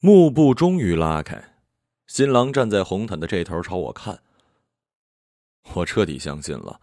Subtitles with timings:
[0.00, 1.42] 幕布终于拉开，
[2.06, 4.16] 新郎站在红毯的这头朝我看。
[5.74, 6.80] 我彻底相信了，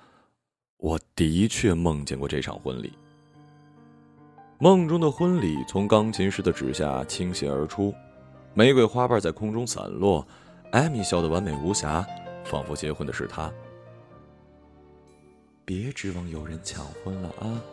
[0.76, 2.91] 我的确梦见过这场婚礼。
[4.59, 7.96] 梦中的婚礼从钢琴师的指下倾泻而出，
[8.54, 10.28] 玫瑰花瓣在空中散落，
[10.74, 12.06] 艾米笑得完美无瑕，
[12.44, 13.50] 仿佛结婚的是他。
[15.63, 17.63] 别指望有人抢婚了啊！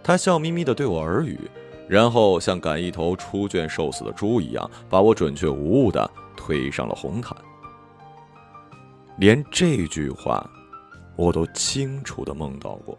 [0.00, 1.40] 他笑眯眯的对我耳语，
[1.88, 7.36] 然后像赶一头出圈受死的猪一样，把我准确无误的推上了红毯。
[9.16, 10.48] 连这句话，
[11.16, 12.96] 我都清楚的梦到过。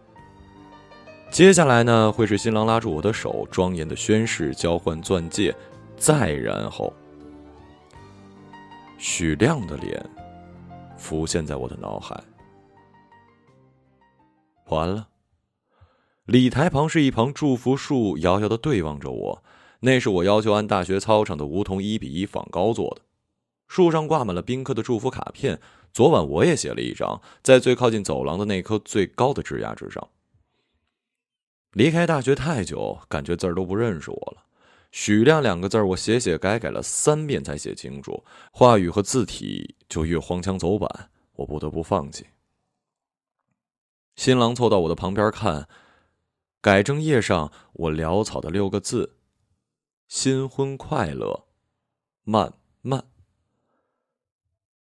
[1.30, 5.56] 接下来呢，会是新郎拉住我的手，庄严的宣誓，交换钻戒，
[5.96, 6.92] 再然后，
[8.98, 10.04] 许亮的脸
[10.98, 12.20] 浮现在我的脑海。
[14.70, 15.08] 完了，
[16.30, 19.44] 礼台旁是一旁祝福树，遥遥的对望着我。
[19.80, 23.02] 那是我要求按大学操场的梧桐一比一仿高做的，
[23.68, 25.60] 树上挂满了宾客的祝福卡片。
[25.92, 30.08] 昨晚我也写了一张，在最靠近走廊的那棵最高的枝桠之上。
[31.72, 34.44] 离开大学太久，感觉字儿都不认识我了。
[34.92, 42.28] 许亮两个字儿，我写写改改了三遍才写清楚，话语和字体就越荒腔走板，我不得不放弃。
[44.16, 45.68] 新郎凑到我的旁边看，
[46.62, 49.18] 改正页上我潦草的六个字
[50.08, 51.48] ：“新婚快乐，
[52.24, 53.06] 慢慢。”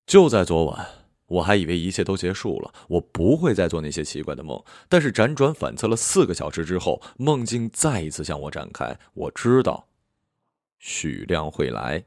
[0.04, 0.88] 就在昨晚，
[1.26, 4.60] 我还以为一切都结束了，我不会再做那些奇怪的梦。
[4.88, 8.98] 但是辗转反侧了四个小时之后，梦境再一次向我展开。
[9.14, 9.86] 我知道，
[10.80, 12.04] 许亮会来。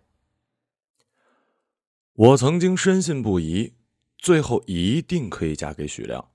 [2.15, 3.73] 我曾经深信不疑，
[4.17, 6.29] 最后一定可以嫁给许亮。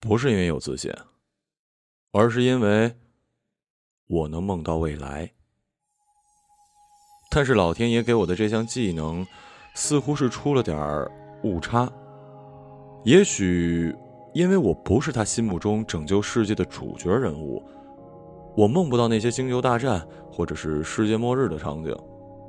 [0.00, 0.90] 不是因为有自信，
[2.16, 2.94] 而是因为
[4.06, 5.30] 我能梦到未来。
[7.30, 9.26] 但是老天爷给我的这项技能。
[9.78, 11.12] 似乎是出了点儿
[11.44, 11.86] 误差，
[13.04, 13.94] 也许
[14.32, 17.62] 因为我不是他心目中拯救世界的主角人物，
[18.56, 20.02] 我梦不到那些星球大战
[20.32, 21.94] 或者是世界末日的场景，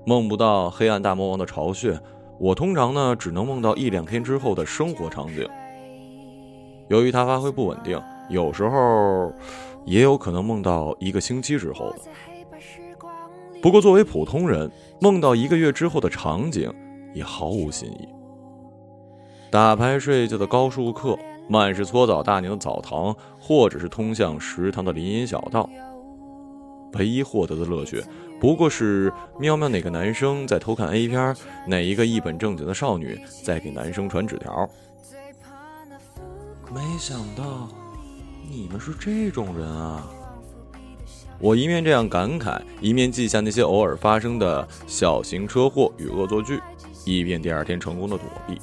[0.05, 1.99] 梦不到黑暗大魔王的巢穴。
[2.39, 5.45] 我通常呢只能梦到一两天之后的生活场景。
[6.87, 9.33] 由于他发挥不稳定，有时候
[9.85, 11.99] 也有可能梦到一个星期之后的。
[13.61, 14.71] 不过作为普通人，
[15.01, 16.73] 梦到一个月之后的场景。
[17.13, 18.07] 也毫无新意。
[19.49, 21.17] 打牌睡觉的高数课，
[21.49, 25.67] 满是搓澡大娘的澡堂，或者是通向食堂的林荫小道。
[26.93, 28.03] 唯一获得的乐趣，
[28.39, 34.69] 不过是喵喵哪个男生在偷看 A 片，哪一个一本正经的少女在给男生传纸条。
[36.71, 37.67] 没想到
[38.49, 40.07] 你们是这种人啊！
[41.39, 46.59] 我一面这样感慨，一面记下那些偶尔发生的小型车祸与恶作剧。
[47.05, 48.59] 以便第二天成功的躲避。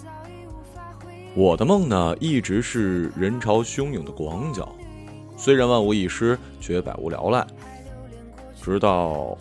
[1.34, 4.71] 我的梦呢，一直是人潮汹涌的广角，
[5.37, 7.47] 虽然万无一失，却百无聊赖。
[8.61, 9.37] 直到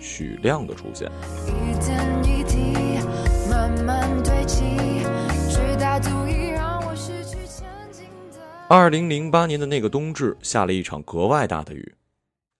[0.00, 1.10] 许亮的出现。
[8.70, 11.94] 二零零八年的那个冬至，下了一场格外大的雨，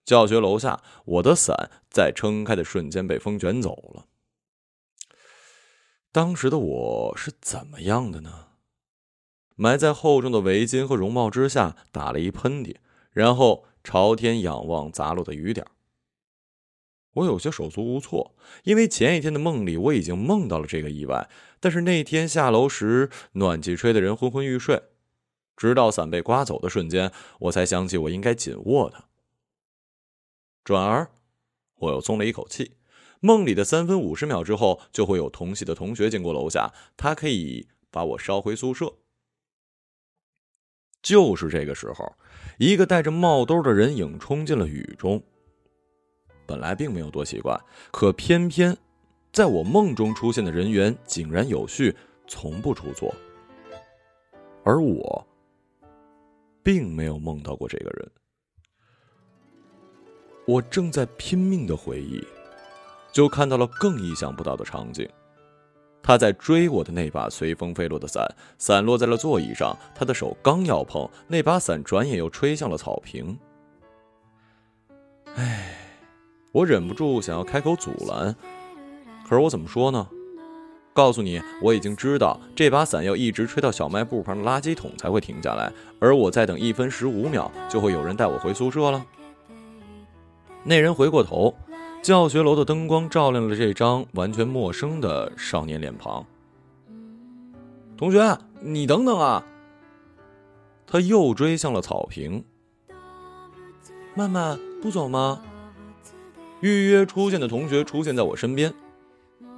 [0.03, 4.07] 教学楼下，我的伞在撑开的瞬间被风卷走了。
[6.11, 8.47] 当时的我是怎么样的呢？
[9.55, 12.77] 埋在厚重的围巾和绒帽之下，打了一喷嚏，
[13.11, 15.67] 然后朝天仰望砸落的雨点。
[17.13, 24.81] 我有些手足无措，因为前一天的梦里我已经梦到了这个意外，但是那天下楼时暖气吹得人昏昏欲睡，
[25.59, 29.03] 直到伞被刮走的瞬间，我才想起我应该紧握它。
[30.63, 31.11] 转而，
[31.75, 32.77] 我又松了一口气。
[33.19, 38.93] 梦里的三分五十秒之后，就会有同系的同学经过楼下，他可以把我捎回宿舍。
[41.01, 42.15] 就是这个时候，
[42.57, 45.21] 一个戴着帽兜的人影冲进了雨中。
[46.45, 47.59] 本来并没有多奇怪，
[47.91, 48.77] 可偏偏
[49.33, 51.93] 在我梦中出现的人员井然有序，
[52.29, 53.13] 从不出错。
[54.63, 55.27] 而我
[56.63, 58.11] 并没有梦到过这个人，
[60.45, 62.25] 我正在拼命的回忆。
[63.11, 65.09] 就看到了更意想不到的场景，
[66.03, 68.23] 他在追我的那把随风飞落的伞，
[68.59, 73.35] 伞落在了座椅上，他的手刚要碰那把伞，转眼又吹向了草坪。
[75.33, 75.75] 唉，
[76.51, 78.35] 我忍不住想要开口阻拦，
[79.27, 80.07] 可是我怎么说呢？
[80.99, 89.05] 告诉你，我已经知道这把伞要一直吹到小卖部旁的垃圾桶才会停下来，而我再等一分十五秒，就会有人带我回宿舍了。
[90.65, 91.55] 那人回过头。
[92.01, 96.25] 教学楼的灯光照亮了这张完全陌生的少年脸庞。
[97.97, 99.45] 同学，你等等啊！
[100.85, 102.43] 他又追向了草坪。
[104.15, 105.41] 曼曼，不走吗？
[106.59, 108.73] 预约出现的同学出现在我身边，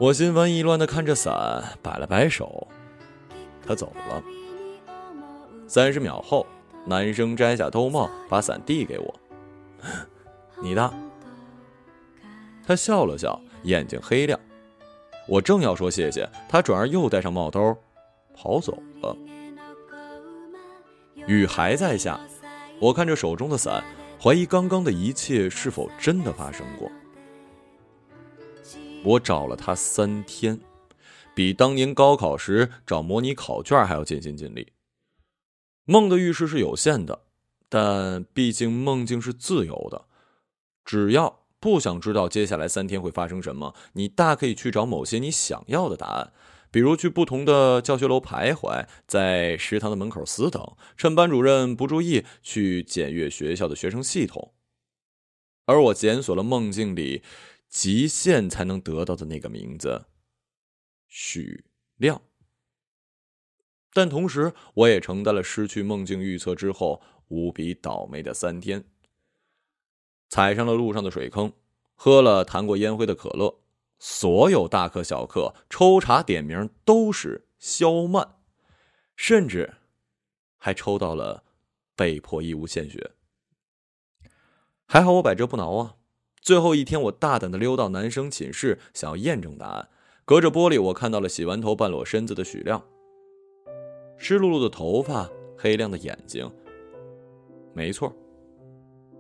[0.02, 2.68] 我心烦意乱的看着伞，摆了摆手。
[3.64, 4.24] 他走了。
[5.68, 6.44] 三十秒后，
[6.88, 9.14] 男生摘下兜帽，把伞递给我。
[10.60, 10.92] 你的。
[12.66, 14.40] 他笑了笑，眼睛黑亮。
[15.28, 17.78] 我正要说谢谢，他转而又戴上帽兜，
[18.34, 19.16] 跑走了。
[21.28, 22.20] 雨还在下，
[22.80, 23.84] 我看着手中的伞，
[24.20, 26.90] 怀疑刚刚的一切是否真的发生过。
[29.04, 30.60] 我找了他三天，
[31.34, 34.74] 比当年高考时找模拟考卷还要尽心尽力。
[35.86, 37.24] 梦的预示是有限的，
[37.68, 40.06] 但毕竟梦境是自由的，
[40.86, 41.40] 只要。
[41.60, 46.34] 不想知道接下来三天会发生什么，你大可以去找某些你想要的答案，
[46.72, 54.54] 比如去不同的教学楼徘徊，在食堂的门口死等，趁班主任不注意去检阅学校的学生系统。
[55.68, 57.22] 而我检索了梦境里
[57.72, 60.06] 极限才能得到的那个名字——
[61.08, 61.66] 许
[61.96, 62.22] 亮。
[63.94, 68.84] 但同时，我也承担了失去梦境预测之后无比倒霉的三天。
[70.30, 71.54] 踩上了路上的水坑，
[71.96, 73.62] 喝了弹过烟灰的可乐，
[74.00, 78.36] 所有大课小课抽查点名都是肖曼，
[79.16, 79.76] 甚至
[80.58, 81.46] 还抽到了
[81.96, 83.12] 被迫义务献血。
[84.86, 85.96] 还好我百折不挠啊！
[86.42, 89.88] 最后一天，我大胆的溜到男生寝室，想要验证答案。
[90.26, 92.84] 隔着玻璃，我看到了洗完头半裸身子的许亮，
[94.18, 96.52] 湿漉漉的头发，黑亮的眼睛。
[97.74, 98.12] 没错。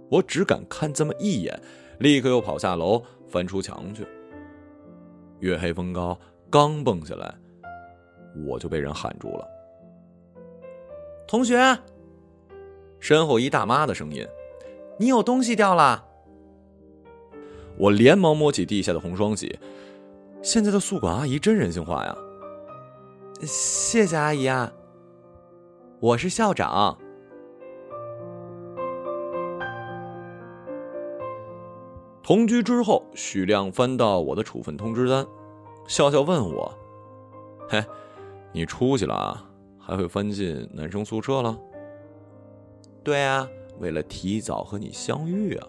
[0.09, 1.61] 我只敢看这么一眼，
[1.99, 4.05] 立刻又跑下楼，翻出墙去。
[5.39, 6.19] 月黑风高，
[6.49, 7.33] 刚蹦下来，
[8.47, 9.47] 我就被人喊住了。
[11.27, 11.77] 同学，
[12.99, 14.27] 身后一大妈的声音
[14.97, 16.07] ：“你有东西掉了。”
[17.81, 19.57] 我连忙摸起地下的红双喜。
[20.43, 22.15] 现在的宿管阿姨真人性化呀！
[23.41, 24.71] 谢谢阿姨啊，
[25.99, 26.95] 我是校长。
[32.21, 35.25] 同居之后，许亮翻到我的处分通知单，
[35.87, 36.71] 笑笑问我
[37.67, 37.83] ：“嘿，
[38.51, 39.43] 你出息了啊？
[39.79, 41.57] 还会翻进男生宿舍了
[43.03, 43.49] ？”“对啊，
[43.79, 45.67] 为了提早和你相遇啊。”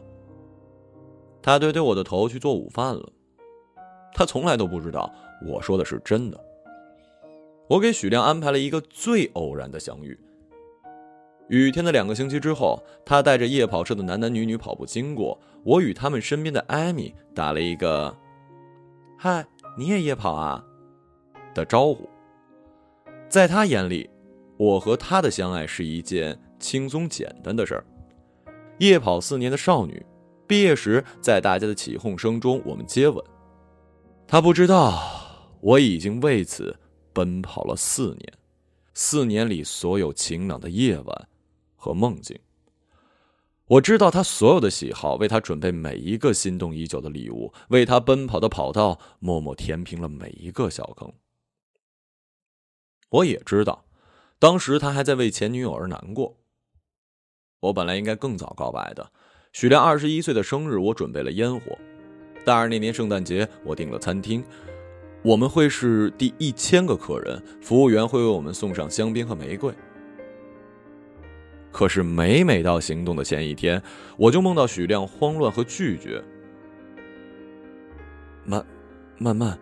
[1.43, 3.13] 他推推我的头去做午饭了。
[4.15, 5.11] 他从来都不知道
[5.47, 6.39] 我说的是真的。
[7.69, 10.19] 我给许亮安排了一个最偶然的相遇。
[11.49, 18.15] 雨天的两个星期之后，他带着夜跑社的男男女女跑步经过，我与他们身边的艾米打了一个
[19.19, 19.47] “嗨，
[19.77, 20.65] 你也夜跑啊”
[21.55, 22.09] 的招呼。
[23.29, 24.09] 在他眼里，
[24.57, 27.85] 我和他的相爱是一件轻松简单的事儿。
[28.79, 30.05] 夜跑四年的少女，
[30.53, 33.25] 毕业时在大家的起哄声中，我们接吻。
[34.27, 36.79] 他不知道，我已经为此
[37.15, 38.35] 奔跑了四年，
[38.93, 41.29] 四年里所有晴朗的夜晚。
[41.75, 42.39] 和梦境。
[43.65, 51.11] 我知道他所有的喜好，为他准备每一个心动已久的礼物，为他奔跑的跑道默默填平了每一个小坑。
[53.09, 53.87] 我也知道，
[54.39, 56.37] 当时他还在为前女友而难过。
[57.61, 59.11] 我本来应该更早告白的。
[59.53, 61.79] 许亮二十一岁的生日，我准备了烟火。
[62.43, 64.43] 大二那年圣诞节，我订了餐厅，
[65.23, 69.73] 我们会是第一千个客人，服务员会为我们送上香槟和玫瑰。
[71.71, 73.81] 可是每每到行动的前一天，
[74.17, 76.23] 我就梦到许亮慌乱和拒绝。
[78.45, 78.65] 慢，
[79.19, 79.59] 慢慢，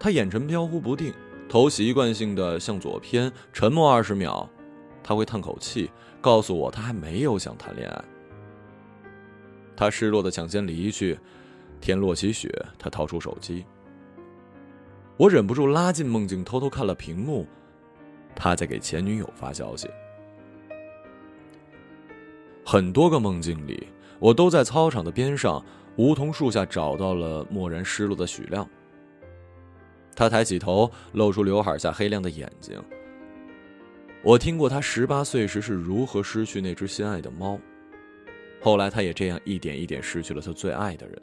[0.00, 1.12] 他眼神飘忽不定，
[1.48, 4.48] 头习惯性的向左偏，沉默二十秒，
[5.04, 5.88] 他会叹口气，
[6.20, 8.04] 告诉我他还没有想谈恋爱。
[9.76, 11.18] 他失落的抢先离去，
[11.80, 13.66] 天落起雪，他掏出手机，
[15.16, 17.46] 我忍不住拉近梦境，偷偷看了屏幕，
[18.34, 19.90] 他在给前女友发消息。
[22.64, 25.62] 很多个梦境里，我都在操场的边上
[25.96, 28.66] 梧桐树下找到了蓦然失落的许亮。
[30.16, 32.82] 他抬起头，露出刘海下黑亮的眼睛。
[34.24, 37.60] 我听过他十八岁时是如何失去那只心爱的猫，
[38.58, 41.22] 后来他也这样一点一点失去了他最爱的人。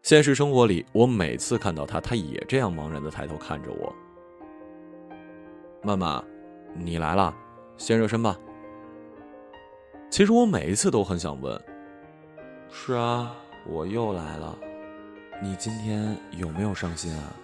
[0.00, 3.94] 现实生活里，我每次看到他，他也这样茫然的抬头看着我。
[5.82, 6.24] 妈妈，
[6.74, 7.36] 你来了，
[7.76, 8.38] 先热身吧。
[10.08, 11.62] 其实我每一次都很想问，
[12.70, 13.36] 是啊，
[13.66, 14.58] 我又来了。
[15.42, 17.36] 你今天有没有伤心啊？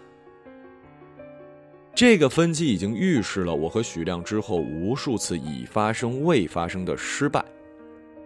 [1.96, 7.42] 这个分歧已经预示了我和许亮之后无数次已发生未发生的失败，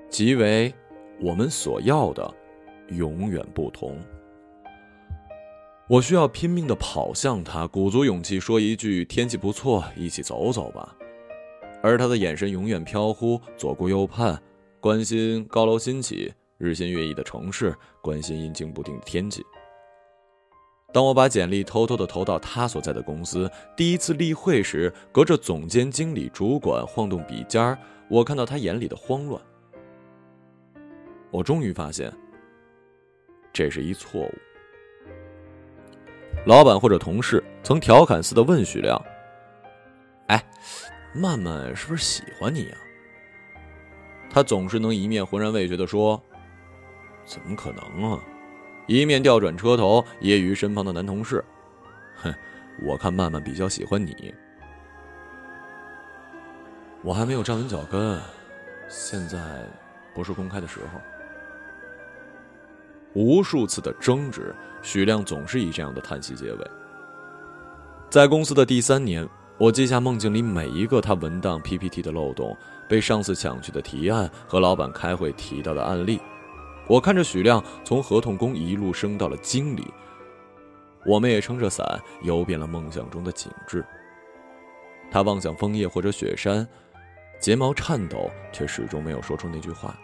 [0.08, 0.74] 即为
[1.20, 2.34] 我们所要的
[2.88, 3.96] 永远不同。
[5.86, 10.96] 我需要拼命的跑向他，鼓足勇气说一句：“天气不错，一起走走吧。”
[11.80, 14.36] 而他的眼神永远飘忽，左顾右盼，
[14.80, 17.72] 关心高楼新起、日新月异的城市，
[18.02, 19.44] 关心阴晴不定的天气。
[20.92, 27.78] 当我把简历偷偷的投到他所在的公司，第一次例会时，隔着总监、经理、主管晃动笔尖儿，
[28.09, 29.40] 我看到他眼里的慌乱。
[31.30, 32.12] 我终于发现，
[33.52, 34.35] 这是一错误。
[36.47, 39.00] 老板或者同事曾调侃似的问许亮
[40.28, 40.44] ：“哎。”
[41.12, 42.76] 曼曼是不是喜欢你呀？
[44.30, 46.23] 他总是能一面浑然未觉的说
[47.26, 48.23] ：“怎么可能啊？”
[48.90, 51.44] 一面调转车头，揶揄身旁的男同事
[52.20, 52.35] ：“哼，
[52.82, 54.35] 我看曼曼比较喜欢你。”
[57.00, 58.18] 我还没有站稳脚跟，
[58.88, 59.38] 现在
[60.12, 61.00] 不是公开的时候。
[63.14, 66.70] 无数次的争执，许亮总是以这样的叹息结尾。
[68.11, 69.25] 在公司的第三年。
[69.56, 72.56] 我记下梦境里每一个他文档 PPT 的漏洞，
[72.88, 76.18] 被上司抢去的提案和老板开会提到的案例。
[76.90, 79.87] 我看着许亮从合同工一路升到了经理，
[81.06, 81.87] 我们也撑着伞
[82.23, 83.87] 游遍了梦想中的景致。
[85.09, 86.66] 他望向枫叶或者雪山，
[87.38, 89.97] 睫毛颤抖，却始终没有说出那句话。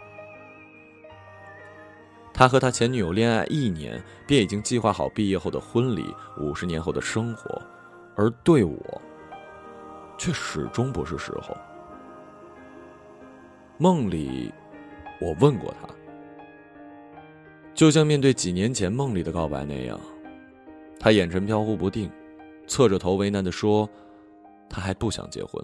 [2.33, 7.61] 他和他前女友恋爱一年，便已经计划好毕业后的婚礼、五十年后的生活，
[8.15, 9.01] 而对我。
[10.17, 11.53] 却始终不是时候。
[13.77, 14.53] 梦里，
[15.19, 15.87] 我问过他，
[17.77, 19.99] 就像面对几年前梦里的告白那样，
[20.99, 22.11] 他眼神飘忽不定，
[22.65, 23.87] 侧着头为难的说
[24.67, 25.63] ：“他还不想结婚。”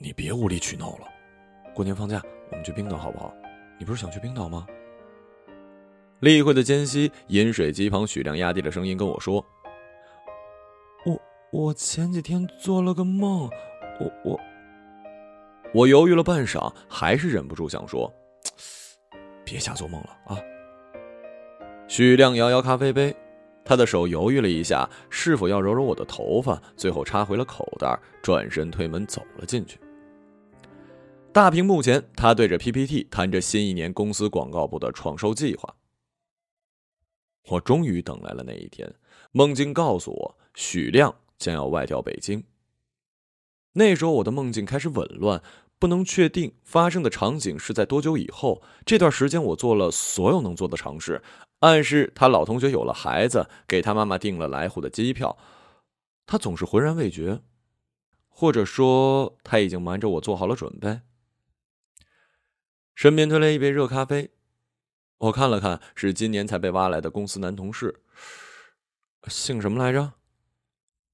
[0.00, 1.06] 你别无理取闹了，
[1.74, 3.34] 过年放假我们去冰岛好不好？
[3.78, 4.66] 你不是想去冰岛吗？
[6.20, 9.44] 例会的间隙，饮水机旁许亮压低了声音跟我说。
[11.04, 11.20] 我
[11.52, 13.50] 我前几天做了个梦，
[14.00, 14.40] 我我
[15.74, 18.10] 我犹豫了半晌，还是忍不住想说
[19.54, 20.36] ：“别瞎做梦了啊！”
[21.86, 23.14] 许亮摇摇咖啡杯，
[23.64, 29.78] 他的手犹豫了一下，是否要揉揉我的头发，最后插回了口袋，转身推门走了进去。
[31.32, 35.72] 大屏幕前，他对着 PPT 谈着新一年公司广告部的创收计划。
[37.50, 38.92] 我终于等来了那一天，
[39.30, 41.14] 梦境告诉我，许亮。
[41.36, 42.44] 将要外调北京。
[43.72, 45.42] 那时候我的梦境开始紊乱，
[45.84, 48.62] 不能确定发生的场景是在多久以后。
[48.86, 51.22] 这段时间我做了所有能做的尝试，
[51.58, 55.36] 暗示他老同学有了孩子，给他妈妈订了来沪的机票，
[56.24, 57.42] 他总是浑然未觉，
[58.30, 61.02] 或者说他已经瞒着我做好了准备。
[62.94, 64.30] 身边推来一杯热咖啡，
[65.18, 68.00] 我看了看，是今年才被挖来的公司男同事，
[69.28, 70.14] 姓什么来着？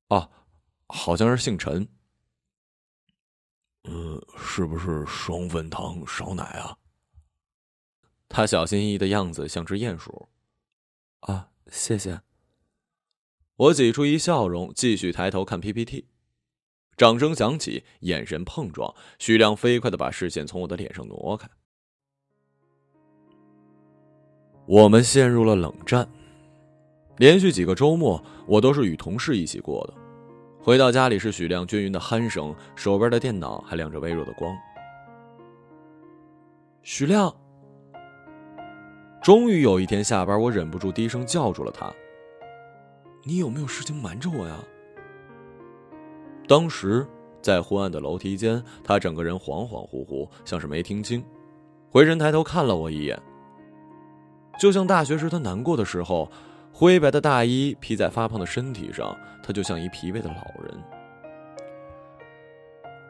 [0.07, 0.31] 啊，
[0.87, 1.89] 好像是姓陈。
[3.85, 6.77] 嗯，是不是双份糖少奶啊？
[8.29, 10.29] 他小心翼翼的样子像只鼹鼠。
[11.21, 12.21] 啊，谢谢。
[13.57, 16.07] 我挤出一笑容，继续抬头看 PPT。
[16.97, 21.49] 掌声响起，眼神碰撞，徐亮飞快的把视线从我的脸上挪开。
[24.67, 26.09] 我们陷入了冷战。
[27.17, 30.00] 连续几个周末，我都是与同事一起过的。
[30.63, 34.55] 回到家里是许亮均匀的鼾声，手边的电脑还亮着微弱的光。
[36.83, 37.35] 许亮，
[39.23, 41.91] 终于有一天下班，我忍不住低声叫住了他
[43.25, 44.55] ：“你有没有事情瞒着我呀？”
[46.47, 47.07] 当时
[47.41, 51.25] 在昏暗的楼梯间，他整个人恍恍惚惚，像是没听清，
[51.91, 53.19] 回身抬头看了我一眼，
[54.59, 56.31] 就像大学时他难过的时候。
[56.73, 60.83] 灰白的大衣披在发胖的身体上，他就像一疲惫的老人。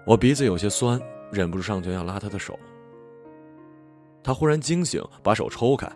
[0.05, 1.01] 我鼻子有些酸，
[1.31, 2.59] 忍不住上前要拉他的手。
[4.23, 5.91] 他忽然惊醒，把手抽开。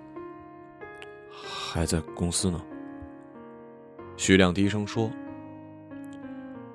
[1.32, 2.62] 还在公司呢。
[4.16, 5.10] 徐亮低声说。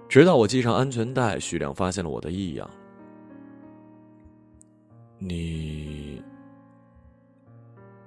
[0.10, 2.70] 直到我系上安全带，徐亮发现了我的异样。
[5.20, 6.22] 你……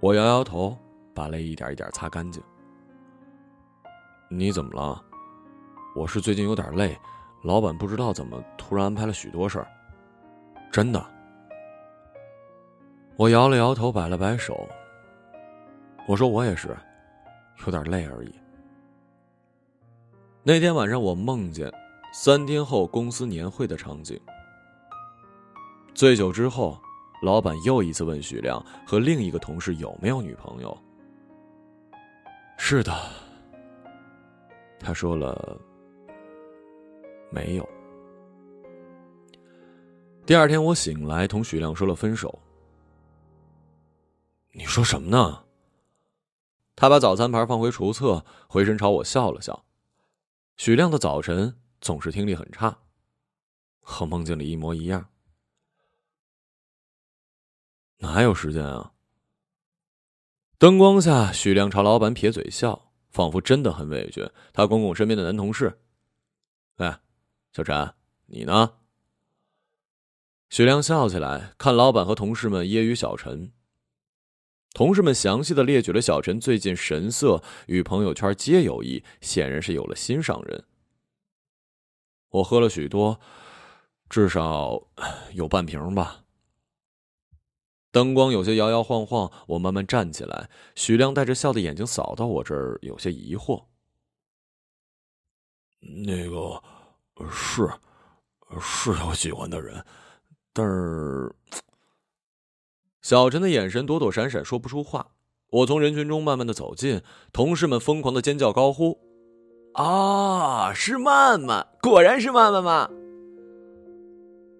[0.00, 0.76] 我摇摇头，
[1.14, 2.42] 把泪一点一点擦干净。
[4.34, 4.98] 你怎么了？
[5.94, 6.98] 我是最近有点累，
[7.42, 9.66] 老板不知道怎么突然安排了许多事儿。
[10.70, 11.04] 真的。
[13.16, 14.66] 我摇了摇头，摆了摆手。
[16.08, 16.74] 我说我也是，
[17.66, 18.34] 有点累而已。
[20.42, 21.70] 那天晚上，我梦见
[22.14, 24.18] 三天后公司年会的场景。
[25.94, 26.80] 醉酒之后，
[27.22, 30.76] 老板又一次问许亮和另一个同事有没有女朋友。
[32.56, 32.92] 是的，
[34.82, 35.60] 他说了，
[37.30, 37.68] 没有。
[40.26, 42.38] 第二天我醒来，同许亮说了分手。
[44.52, 45.44] 你说什么呢？
[46.76, 49.64] 他把早餐盘放回厨厕，回身朝我笑了笑。
[50.56, 52.76] 许亮的早晨总是听力很差，
[53.80, 55.08] 和梦境里一模一样。
[57.98, 58.92] 哪有时间啊？
[60.58, 64.28] 灯光下，许亮朝老板撇嘴笑，仿佛真的很委屈。
[64.52, 65.78] 他公公身边的男同事
[66.78, 67.00] ：“哎，
[67.52, 67.94] 小陈，
[68.26, 68.74] 你呢？”
[70.50, 73.52] 许亮笑起来，看老板和同事们揶揄小陈。
[74.74, 80.64] 同事们详细的列举了小陈最近神色与朋友圈皆有异，显然是有了心上人。
[82.30, 83.20] 我喝了许多，
[84.08, 84.88] 至少
[85.34, 86.21] 有半瓶吧。
[87.92, 90.48] 灯光有些摇摇晃晃，我慢慢站起来。
[90.74, 93.66] 许亮带着笑的眼睛扫到我这儿，有些疑惑
[96.06, 96.60] ：“那个
[97.30, 97.68] 是，
[98.58, 99.84] 是有喜欢的人，
[100.54, 101.32] 但是……”
[103.02, 105.08] 小陈的眼神躲躲闪闪，说不出话。
[105.50, 108.98] 我从人群中慢慢的走近，同事们疯狂的尖叫高呼
[109.74, 111.68] ：“啊，是曼曼！
[111.82, 112.88] 果然是曼曼吗？”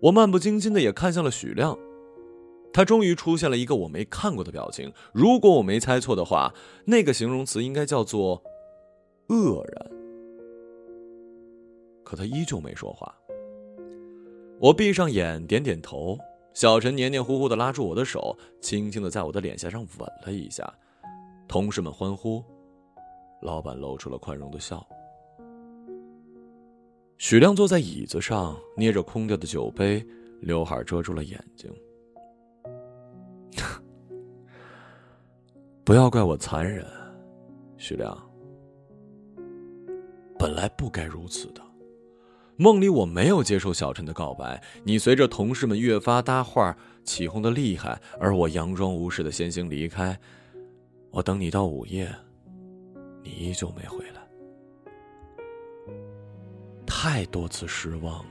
[0.02, 1.78] 我漫不经心的也看向了许亮，
[2.72, 4.92] 他终于出现了一个我没看过的表情。
[5.12, 6.52] 如果我没猜错的话，
[6.86, 8.42] 那个形容词应该叫做
[9.28, 9.90] “愕然”。
[12.04, 13.14] 可他依旧没说话。
[14.58, 16.18] 我闭上眼，点点头。
[16.54, 20.70] 小陈黏黏糊糊的拉住我的手，轻轻的在我的脸颊上吻了一下，
[21.48, 22.44] 同事们欢呼，
[23.40, 24.86] 老板露出了宽容的笑。
[27.16, 30.04] 许亮坐在椅子上，捏着空掉的酒杯，
[30.40, 31.72] 刘海遮住了眼睛。
[35.92, 36.86] 不要怪我残忍，
[37.76, 38.18] 徐亮，
[40.38, 41.60] 本来不该如此的。
[42.56, 46.74] 梦里我没有接受小陈的告白，你随着同事们越发搭话，
[47.04, 50.18] 起哄的厉害，而我佯装无事的先行离开。
[51.10, 52.10] 我等你到午夜，
[53.22, 54.22] 你依旧没回来。
[56.86, 58.24] 太多次失望了。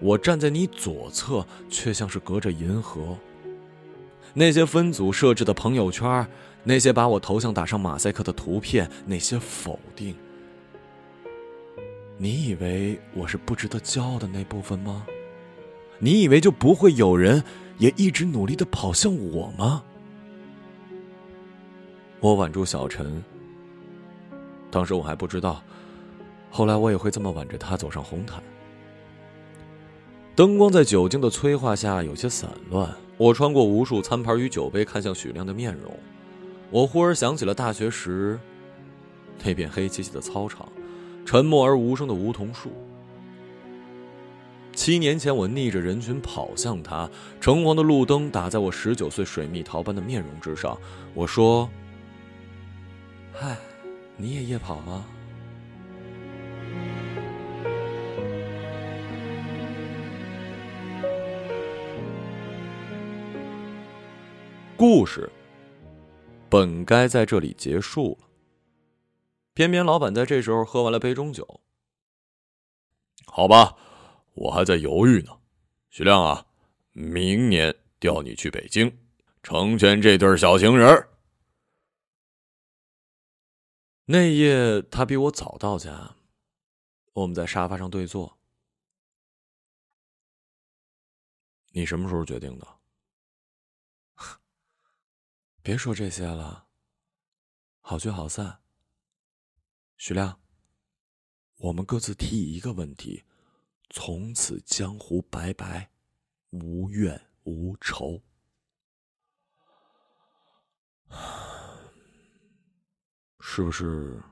[0.00, 3.18] 我站在你左侧，却像是隔着银河。
[4.34, 6.26] 那些分组设置的朋友圈，
[6.62, 10.14] 那些把我头像打上马赛克的图片，那些否定。
[12.16, 15.06] 你以为我是不值得骄傲的那部分吗？
[15.98, 17.42] 你以为就不会有人
[17.78, 19.82] 也一直努力的跑向我吗？
[22.20, 23.24] 我挽住小陈，
[24.70, 25.62] 当时我还不知道，
[26.50, 28.42] 后来我也会这么挽着他走上红毯。
[30.34, 35.94] 灯光在酒精的催化下有些散乱，我穿过无数餐盘与酒杯，看向许亮的面容。
[36.70, 38.40] 我忽而想起了大学时
[39.44, 40.66] 那片黑漆漆的操场。
[41.26, 42.72] 沉默而无声的梧桐树。
[44.72, 50.74] 七年前，我逆着人群跑向他，橙黄的路灯打在我十九岁水蜜桃般的面容之上。
[51.12, 51.68] 我说
[53.38, 53.54] ：“嗨，
[54.16, 55.04] 你也夜跑吗？”
[64.80, 65.30] 故事
[66.48, 68.26] 本该在这里结束了。
[69.52, 71.60] 偏偏老板在这时候喝完了杯中酒。
[73.26, 73.76] 好吧，
[74.32, 75.38] 我还在犹豫呢。
[75.90, 76.46] 徐亮啊，
[76.92, 78.90] 明年调你去北京，
[79.42, 81.08] 成全这对小情人。
[84.06, 86.16] 那夜他比我早到家，
[87.12, 88.38] 我们在沙发上对坐。
[91.72, 92.79] 你什么时候决定的？
[95.62, 96.68] 别说这些了，
[97.80, 98.62] 好聚好散。
[99.98, 100.40] 徐亮，
[101.58, 103.24] 我们各自提一个问题：
[103.90, 105.90] 从此江湖拜拜，
[106.48, 108.22] 无怨无仇。
[113.38, 114.22] 是不是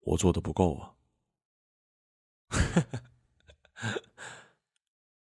[0.00, 0.96] 我做的不够啊？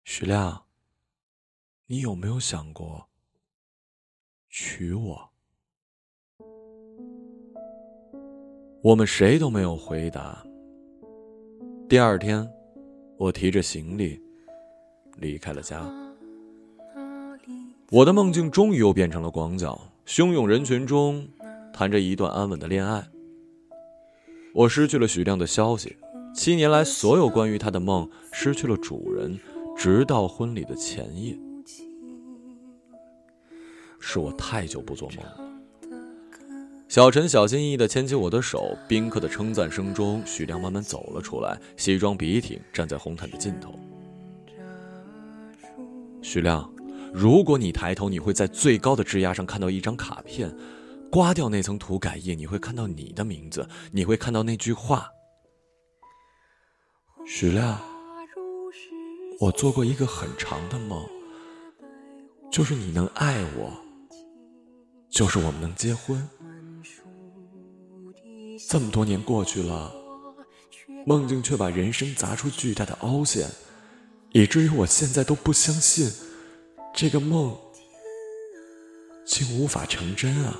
[0.04, 0.68] 徐亮，
[1.86, 3.09] 你有没有想过
[4.50, 5.30] 娶我？
[8.82, 10.44] 我们谁都没有回答。
[11.88, 12.50] 第二天，
[13.16, 14.20] 我提着行李
[15.18, 15.88] 离开了家。
[17.92, 21.28] 我的梦境终于又变成了广角，汹涌人群中，
[21.72, 23.06] 谈着一段安稳的恋爱。
[24.52, 25.96] 我失去了许亮的消息，
[26.34, 29.38] 七年来所有关于他的梦失去了主人，
[29.76, 31.38] 直到婚礼的前夜。
[34.00, 35.36] 是我太久不做梦了。
[36.88, 43.78] 小陈小心翼翼地牵起我的手，宾客的称赞声中，许亮慢慢走了出来，西装笔挺，站在红毯的尽头。
[46.20, 46.68] 许亮，
[47.14, 50.52] 如果你抬头，你会在最高的枝桠上看到一张卡片，
[51.10, 55.10] 刮掉那层涂改液，你会看到你的名字，你会看到那句话。
[57.24, 57.80] 许亮，
[59.38, 61.06] 我做过一个很长的梦，
[62.50, 63.72] 就是你能爱我，
[65.10, 66.28] 就是我们能结婚。
[68.68, 69.92] 这么多年过去了，
[71.04, 73.48] 梦境却把人生砸出巨大的凹陷，
[74.32, 76.08] 以至于我现在都不相信
[76.94, 77.56] 这个梦
[79.24, 80.56] 竟无法成真啊！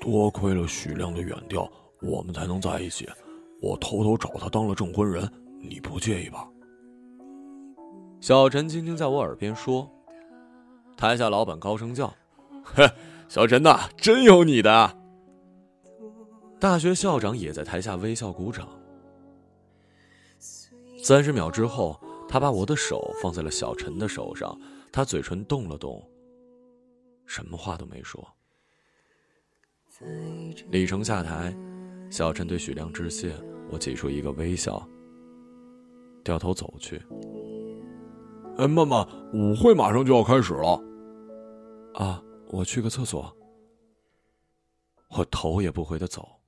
[0.00, 1.70] 多亏了许亮的远调，
[2.02, 3.08] 我们才能在一起。
[3.60, 5.28] 我偷偷找他当了证婚人，
[5.60, 6.46] 你不介意吧？
[8.20, 9.90] 小陈轻轻在我耳边说。
[10.98, 12.12] 台下老板高声叫
[12.64, 12.84] ：“嘿！
[13.30, 14.98] ”小陈呐，真有你的！
[16.58, 18.68] 大学校长也在台下微笑鼓掌。
[21.00, 24.58] 三十秒之后，他把我的手放在了小陈的手上，
[24.90, 26.02] 他嘴唇动了动，
[27.26, 28.26] 什么话都没说。
[30.70, 31.56] 李成下台，
[32.10, 33.32] 小陈对许亮致谢，
[33.70, 34.84] 我挤出一个微笑，
[36.24, 37.00] 掉头走去。
[38.56, 40.82] 哎，妈妈，舞会马上就要开始了。
[41.94, 42.22] 啊。
[42.50, 43.36] 我去个厕所，
[45.10, 46.40] 我头也不回的走。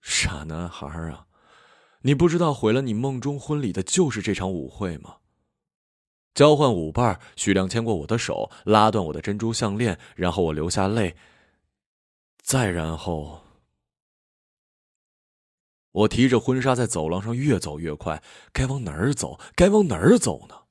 [0.00, 1.26] 傻男孩啊，
[2.00, 5.18] 你不知道毁了你梦中婚礼的就是这场舞会吗？
[6.32, 11.14] 交换舞伴，许亮牵过我的手，拉断我的珍珠项链，然后我流下泪。
[12.42, 13.44] 再然后，
[15.90, 19.38] 我提着婚纱在走廊上越走越快，该往哪儿走？
[19.54, 20.61] 该往哪儿走呢？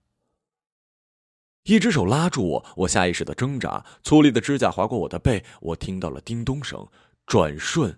[1.63, 6.87] 一只手拉住我，我下意识的挣扎，粗粝的指甲划过我的背，我听到了叮咚声，
[7.27, 7.95] 转瞬，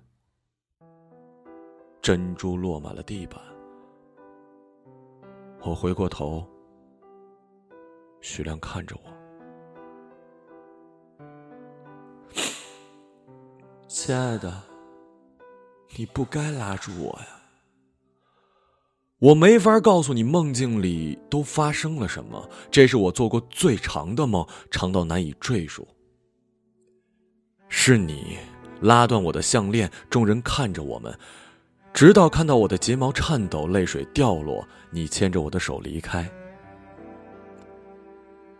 [2.02, 3.40] 珍珠落满了地板。
[5.62, 6.46] 我回过头，
[8.20, 9.10] 徐亮看着我，
[13.88, 14.62] 亲爱的，
[15.96, 17.43] 你不该拉住我呀。
[19.24, 25.88] 我没法告诉你梦境里都发生了什么，这是我做过最长的梦，长到难以赘述。
[27.70, 28.38] 是你
[28.82, 31.18] 拉断我的项链，众人看着我们，
[31.94, 36.30] 直到看到我的睫毛颤抖，泪水掉落，你牵着我的手离开。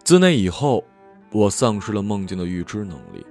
[0.06, 0.82] 自那以后，
[1.30, 3.26] 我丧失了梦境的预知能力。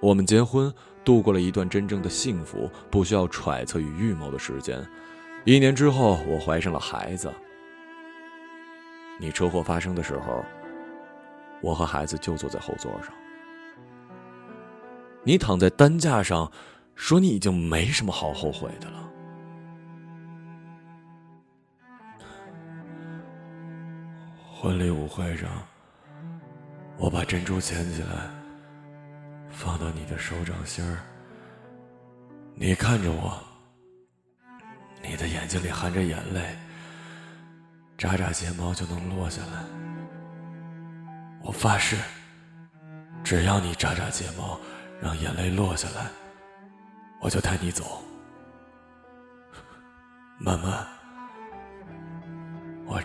[0.00, 4.84] 我们结婚，度过了一段真正的幸福，不需要揣测与预谋的时间。
[5.48, 7.32] 一年之后，我怀上了孩子。
[9.18, 10.44] 你车祸发生的时候，
[11.62, 13.10] 我和孩子就坐在后座上。
[15.24, 16.52] 你躺在担架上，
[16.94, 19.10] 说你已经没什么好后悔的了。
[24.52, 25.48] 婚礼舞会上，
[26.98, 28.28] 我把珍珠捡起来，
[29.48, 30.98] 放到你的手掌心儿。
[32.54, 33.47] 你看着我。
[35.02, 36.56] 你的眼睛里含着眼泪，
[37.96, 39.64] 眨眨睫毛就能落下来。
[41.42, 41.96] 我发誓，
[43.24, 44.58] 只要你眨眨睫毛，
[45.00, 46.06] 让眼泪落下来，
[47.20, 48.02] 我就带你走。
[50.38, 50.86] 慢慢，
[52.86, 53.00] 我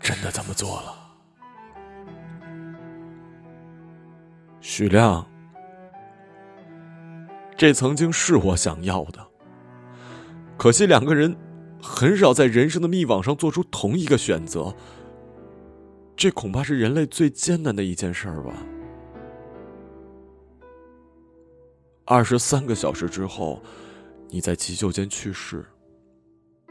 [0.00, 0.96] 真的这么做了。
[4.60, 5.26] 许亮，
[7.56, 9.31] 这曾经是我想要的。
[10.62, 11.36] 可惜两个人
[11.82, 14.72] 很少在人生的密网上做出同一个选择，
[16.14, 18.54] 这恐怕是人类最艰难的一件事儿吧。
[22.04, 23.60] 二十三个小时之后，
[24.30, 25.64] 你在急救间去世，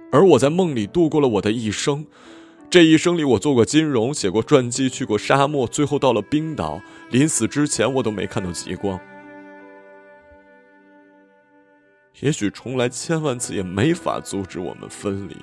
[0.10, 2.08] 而我在梦里度过了我的一生。
[2.70, 6.80] 这一生里，我做过金融，写过传记，去过沙漠，最后到了冰岛。
[7.10, 8.98] 临死之前，我都没看到极光。
[12.20, 15.36] 也许重来千万次也没法阻止我们分离，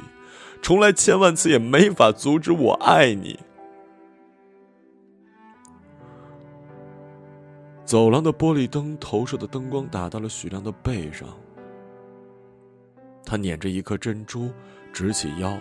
[0.63, 3.39] 重来千万次也没法阻止我爱你。
[7.85, 11.27] 走廊的玻璃灯投射的灯光打到了许亮的背上，
[13.25, 14.51] 他捻着一颗珍珠，
[14.93, 15.59] 直起腰，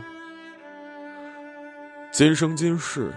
[2.11, 3.13] 今生今世，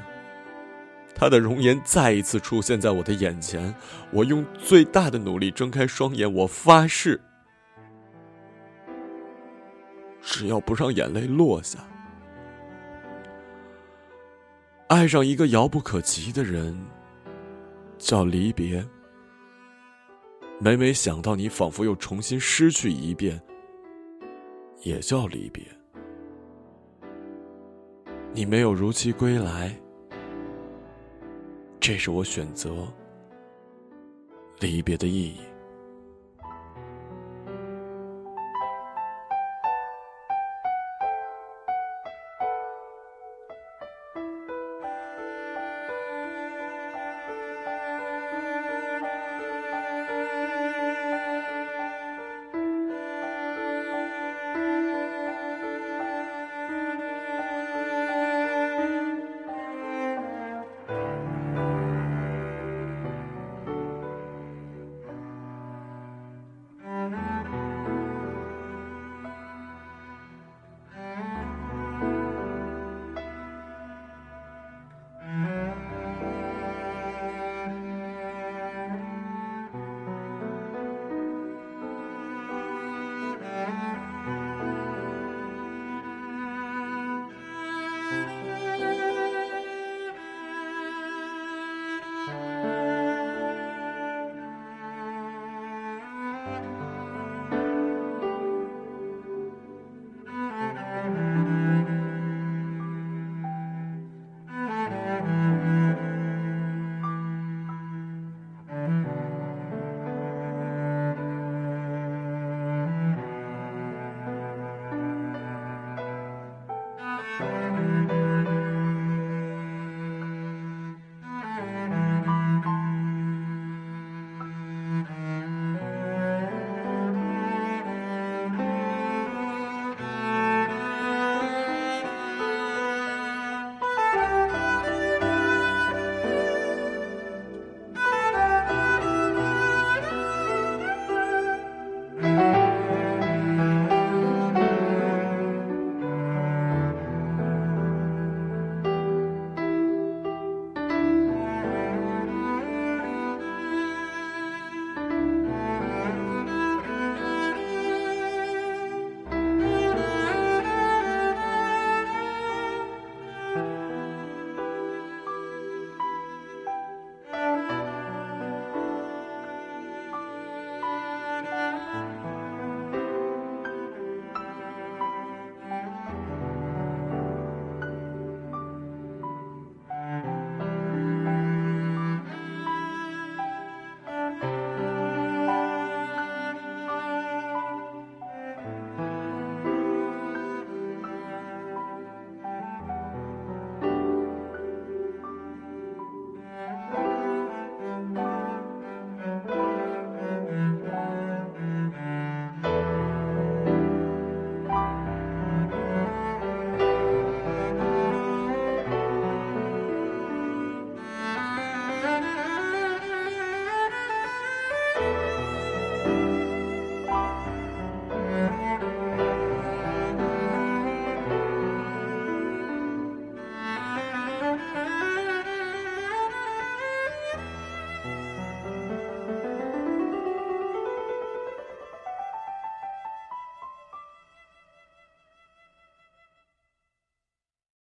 [1.13, 3.75] 他的容颜再一次出现在我的眼前。
[4.13, 7.21] 我用最大的努力睁开双眼，我发誓，
[10.23, 11.79] 只要不让眼泪落下，
[14.89, 16.79] 爱上一个遥不可及的人，
[17.99, 18.87] 叫离别。
[20.59, 23.41] 每每想到你，仿佛又重新失去一遍，
[24.83, 25.65] 也叫离别。
[28.33, 29.75] 你没有如期归来，
[31.81, 32.87] 这是我选择
[34.61, 35.41] 离别的意义。